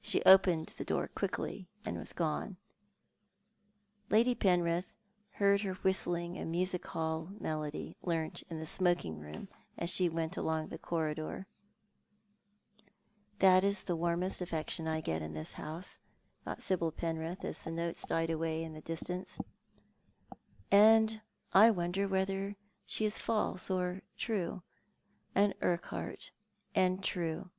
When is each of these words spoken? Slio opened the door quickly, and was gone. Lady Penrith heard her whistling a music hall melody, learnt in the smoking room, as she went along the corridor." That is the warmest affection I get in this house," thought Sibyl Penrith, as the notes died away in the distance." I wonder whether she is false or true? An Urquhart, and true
Slio 0.00 0.22
opened 0.26 0.68
the 0.68 0.84
door 0.84 1.08
quickly, 1.08 1.66
and 1.84 1.98
was 1.98 2.12
gone. 2.12 2.56
Lady 4.08 4.32
Penrith 4.32 4.92
heard 5.40 5.62
her 5.62 5.74
whistling 5.74 6.38
a 6.38 6.44
music 6.44 6.86
hall 6.86 7.30
melody, 7.40 7.96
learnt 8.00 8.42
in 8.48 8.60
the 8.60 8.64
smoking 8.64 9.18
room, 9.18 9.48
as 9.76 9.90
she 9.90 10.08
went 10.08 10.36
along 10.36 10.68
the 10.68 10.78
corridor." 10.78 11.48
That 13.40 13.64
is 13.64 13.82
the 13.82 13.96
warmest 13.96 14.40
affection 14.40 14.86
I 14.86 15.00
get 15.00 15.20
in 15.20 15.32
this 15.34 15.54
house," 15.54 15.98
thought 16.44 16.62
Sibyl 16.62 16.92
Penrith, 16.92 17.44
as 17.44 17.62
the 17.62 17.72
notes 17.72 18.06
died 18.06 18.30
away 18.30 18.62
in 18.62 18.72
the 18.72 18.80
distance." 18.82 19.38
I 20.70 21.18
wonder 21.72 22.06
whether 22.06 22.54
she 22.86 23.04
is 23.04 23.18
false 23.18 23.68
or 23.68 24.02
true? 24.16 24.62
An 25.34 25.54
Urquhart, 25.60 26.30
and 26.72 27.02
true 27.02 27.50